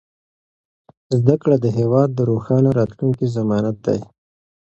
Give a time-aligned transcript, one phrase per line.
[1.17, 3.99] زده کړه د هېواد د روښانه راتلونکي ضمانت دی.